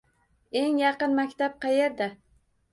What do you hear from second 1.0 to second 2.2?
maktab qayerda?